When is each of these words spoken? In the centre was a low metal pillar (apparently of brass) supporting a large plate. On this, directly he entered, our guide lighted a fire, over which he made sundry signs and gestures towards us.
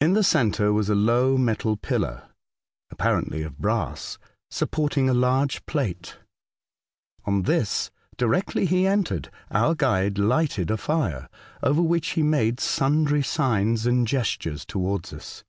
In 0.00 0.14
the 0.14 0.22
centre 0.22 0.72
was 0.72 0.88
a 0.88 0.94
low 0.94 1.36
metal 1.36 1.76
pillar 1.76 2.30
(apparently 2.90 3.42
of 3.42 3.58
brass) 3.58 4.16
supporting 4.50 5.06
a 5.06 5.12
large 5.12 5.66
plate. 5.66 6.16
On 7.26 7.42
this, 7.42 7.90
directly 8.16 8.64
he 8.64 8.86
entered, 8.86 9.30
our 9.50 9.74
guide 9.74 10.16
lighted 10.16 10.70
a 10.70 10.78
fire, 10.78 11.28
over 11.62 11.82
which 11.82 12.12
he 12.12 12.22
made 12.22 12.58
sundry 12.58 13.22
signs 13.22 13.84
and 13.84 14.06
gestures 14.08 14.64
towards 14.64 15.12
us. 15.12 15.44